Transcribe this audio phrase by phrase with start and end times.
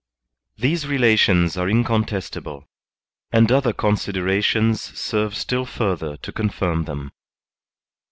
[0.57, 2.67] These relations are incontestable,
[3.31, 7.11] and other consider ations serve still further to confirm them.